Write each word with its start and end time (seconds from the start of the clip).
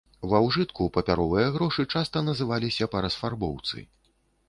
Ва 0.29 0.39
ўжытку 0.45 0.87
папяровыя 0.95 1.53
грошы 1.59 1.87
часта 1.97 2.25
называліся 2.33 2.91
па 2.95 3.07
расфарбоўцы. 3.09 3.89